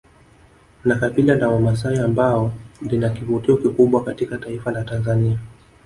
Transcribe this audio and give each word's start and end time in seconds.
Ni 0.85 0.95
kabila 0.95 1.35
la 1.35 1.49
wamasai 1.49 1.97
ambao 1.99 2.53
lina 2.81 3.09
kivutio 3.09 3.57
kikubwa 3.57 4.03
katika 4.03 4.37
taifa 4.37 4.71
la 4.71 4.83
Tanzania 4.83 5.39